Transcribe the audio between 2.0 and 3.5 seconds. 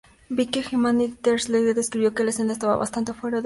que la escena estaba "bastante fuera de lugar".